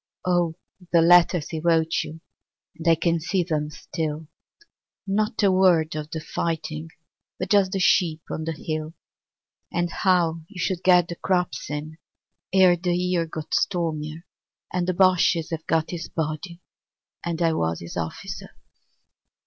Oh, 0.25 0.55
the 0.91 1.03
letters 1.03 1.49
he 1.49 1.59
wrote 1.59 2.01
you, 2.03 2.21
And 2.75 2.87
I 2.87 2.95
can 2.95 3.19
see 3.19 3.43
them 3.43 3.69
still. 3.69 4.25
Not 5.05 5.43
a 5.43 5.51
word 5.51 5.95
of 5.95 6.09
the 6.09 6.19
fighting 6.19 6.89
But 7.37 7.51
just 7.51 7.71
the 7.71 7.79
sheep 7.79 8.21
on 8.31 8.45
the 8.45 8.51
hill 8.51 8.95
And 9.71 9.91
how 9.91 10.41
you 10.47 10.59
should 10.59 10.81
get 10.81 11.07
the 11.07 11.17
crops 11.17 11.69
in 11.69 11.99
Ere 12.51 12.77
the 12.77 12.95
year 12.97 13.27
got 13.27 13.53
stormier, 13.53 14.25
40 14.71 14.71
And 14.79 14.87
the 14.87 14.95
Bosches 14.95 15.51
have 15.51 15.67
got 15.67 15.91
his 15.91 16.09
body. 16.09 16.63
And 17.23 17.39
I 17.39 17.53
was 17.53 17.79
his 17.79 17.95
officer. 17.95 18.49